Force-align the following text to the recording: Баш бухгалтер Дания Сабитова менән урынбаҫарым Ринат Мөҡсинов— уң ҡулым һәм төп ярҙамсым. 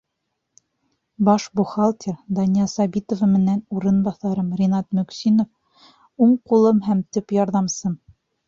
Баш 1.27 1.45
бухгалтер 1.59 2.15
Дания 2.39 2.65
Сабитова 2.71 3.29
менән 3.35 3.61
урынбаҫарым 3.81 4.49
Ринат 4.63 4.89
Мөҡсинов— 5.01 5.51
уң 6.27 6.35
ҡулым 6.53 6.85
һәм 6.89 7.09
төп 7.19 7.37
ярҙамсым. 7.39 7.99